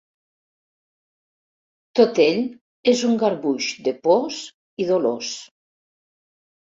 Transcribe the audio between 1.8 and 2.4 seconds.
Tot ell